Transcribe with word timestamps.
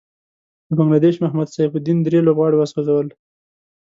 د 0.67 0.69
بنګله 0.77 0.99
دېش 1.05 1.15
محمد 1.23 1.47
سيف 1.55 1.71
الدين 1.75 1.97
دری 2.01 2.19
لوبغاړی 2.27 2.57
وسوځل. 2.57 3.07